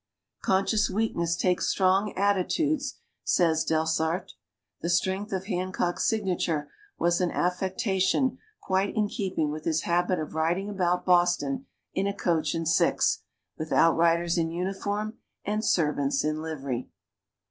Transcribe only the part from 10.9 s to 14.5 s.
Boston in a coach and six, with outriders in